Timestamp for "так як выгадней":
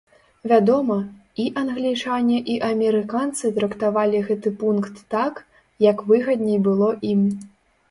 5.17-6.59